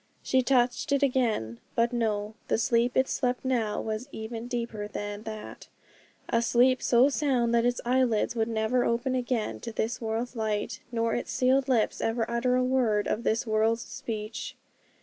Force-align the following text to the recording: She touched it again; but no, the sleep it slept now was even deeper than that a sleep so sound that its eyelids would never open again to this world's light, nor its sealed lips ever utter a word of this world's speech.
She 0.23 0.41
touched 0.41 0.91
it 0.91 1.03
again; 1.03 1.59
but 1.75 1.93
no, 1.93 2.33
the 2.47 2.57
sleep 2.57 2.97
it 2.97 3.07
slept 3.07 3.45
now 3.45 3.79
was 3.79 4.09
even 4.11 4.47
deeper 4.47 4.87
than 4.87 5.21
that 5.25 5.67
a 6.27 6.41
sleep 6.41 6.81
so 6.81 7.07
sound 7.09 7.53
that 7.53 7.65
its 7.67 7.79
eyelids 7.85 8.35
would 8.35 8.47
never 8.47 8.83
open 8.83 9.13
again 9.13 9.59
to 9.59 9.71
this 9.71 10.01
world's 10.01 10.35
light, 10.35 10.79
nor 10.91 11.13
its 11.13 11.31
sealed 11.31 11.67
lips 11.69 12.01
ever 12.01 12.25
utter 12.27 12.55
a 12.55 12.63
word 12.63 13.05
of 13.07 13.21
this 13.21 13.45
world's 13.45 13.83
speech. 13.83 14.55